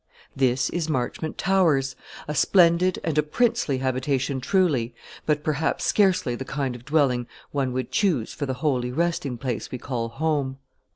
This 0.35 0.71
is 0.71 0.89
Marchmont 0.89 1.37
Towers, 1.37 1.95
a 2.27 2.33
splendid 2.33 2.97
and 3.03 3.19
a 3.19 3.21
princely 3.21 3.77
habitation 3.77 4.41
truly, 4.41 4.95
but 5.27 5.43
perhaps 5.43 5.85
scarcely 5.85 6.33
the 6.33 6.43
kind 6.43 6.75
of 6.75 6.85
dwelling 6.85 7.27
one 7.51 7.71
would 7.73 7.91
choose 7.91 8.33
for 8.33 8.47
the 8.47 8.55
holy 8.65 8.91
resting 8.91 9.37
place 9.37 9.69
we 9.69 9.77
call 9.77 10.09
home. 10.09 10.57